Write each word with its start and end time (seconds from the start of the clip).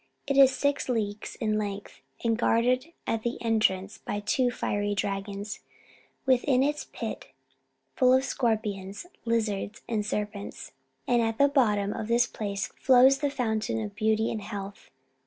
It 0.25 0.35
is 0.35 0.49
six 0.51 0.89
leagues 0.89 1.35
in 1.35 1.59
length, 1.59 2.01
and 2.23 2.35
guarded 2.35 2.87
at 3.05 3.21
the 3.21 3.39
entrance 3.39 3.99
by 3.99 4.19
two 4.19 4.49
fiery 4.49 4.95
dragons. 4.95 5.59
Within 6.25 6.63
it 6.63 6.73
is 6.73 6.85
a 6.85 6.87
pit, 6.87 7.27
full 7.95 8.11
of 8.11 8.23
scorpions, 8.25 9.05
lizards, 9.25 9.83
and 9.87 10.03
serpents, 10.03 10.71
and 11.07 11.21
at 11.21 11.37
the 11.37 11.47
bottom 11.47 11.93
of 11.93 12.07
this 12.07 12.25
place 12.25 12.71
flows 12.79 13.19
the 13.19 13.29
Fountain 13.29 13.79
of 13.79 13.93
Beauty 13.93 14.31
and 14.31 14.41
Health. 14.41 14.89